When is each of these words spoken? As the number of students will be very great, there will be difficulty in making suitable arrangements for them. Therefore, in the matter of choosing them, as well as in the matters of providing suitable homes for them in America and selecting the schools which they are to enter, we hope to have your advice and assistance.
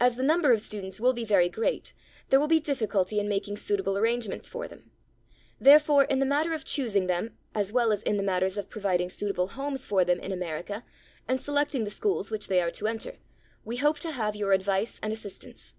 As 0.00 0.16
the 0.16 0.22
number 0.22 0.50
of 0.52 0.62
students 0.62 0.98
will 0.98 1.12
be 1.12 1.26
very 1.26 1.50
great, 1.50 1.92
there 2.30 2.40
will 2.40 2.48
be 2.48 2.58
difficulty 2.58 3.20
in 3.20 3.28
making 3.28 3.58
suitable 3.58 3.98
arrangements 3.98 4.48
for 4.48 4.66
them. 4.66 4.90
Therefore, 5.60 6.04
in 6.04 6.20
the 6.20 6.24
matter 6.24 6.54
of 6.54 6.64
choosing 6.64 7.06
them, 7.06 7.36
as 7.54 7.70
well 7.70 7.92
as 7.92 8.02
in 8.02 8.16
the 8.16 8.22
matters 8.22 8.56
of 8.56 8.70
providing 8.70 9.10
suitable 9.10 9.48
homes 9.48 9.84
for 9.84 10.06
them 10.06 10.18
in 10.20 10.32
America 10.32 10.86
and 11.28 11.38
selecting 11.38 11.84
the 11.84 11.90
schools 11.90 12.30
which 12.30 12.48
they 12.48 12.62
are 12.62 12.70
to 12.70 12.86
enter, 12.86 13.18
we 13.62 13.76
hope 13.76 13.98
to 13.98 14.12
have 14.12 14.34
your 14.34 14.52
advice 14.52 14.98
and 15.02 15.12
assistance. 15.12 15.74